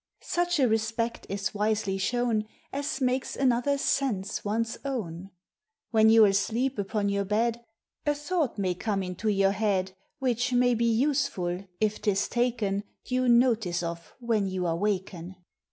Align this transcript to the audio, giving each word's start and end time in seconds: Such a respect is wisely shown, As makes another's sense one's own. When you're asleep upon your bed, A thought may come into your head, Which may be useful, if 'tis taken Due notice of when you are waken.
Such 0.25 0.59
a 0.59 0.67
respect 0.67 1.27
is 1.29 1.53
wisely 1.53 1.99
shown, 1.99 2.47
As 2.73 2.99
makes 3.01 3.35
another's 3.35 3.81
sense 3.81 4.43
one's 4.43 4.79
own. 4.83 5.29
When 5.91 6.09
you're 6.09 6.25
asleep 6.25 6.79
upon 6.79 7.07
your 7.07 7.23
bed, 7.23 7.63
A 8.07 8.15
thought 8.15 8.57
may 8.57 8.73
come 8.73 9.03
into 9.03 9.29
your 9.29 9.51
head, 9.51 9.91
Which 10.17 10.53
may 10.53 10.73
be 10.73 10.91
useful, 10.91 11.67
if 11.79 12.01
'tis 12.01 12.27
taken 12.29 12.83
Due 13.05 13.29
notice 13.29 13.83
of 13.83 14.15
when 14.19 14.47
you 14.47 14.65
are 14.65 14.75
waken. 14.75 15.35